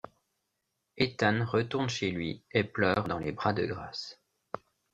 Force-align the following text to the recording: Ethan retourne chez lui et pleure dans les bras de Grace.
Ethan 0.97 1.43
retourne 1.45 1.87
chez 1.87 2.09
lui 2.09 2.43
et 2.51 2.63
pleure 2.63 3.07
dans 3.07 3.19
les 3.19 3.31
bras 3.33 3.53
de 3.53 3.67
Grace. 3.67 4.19